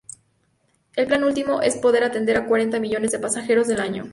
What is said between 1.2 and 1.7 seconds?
último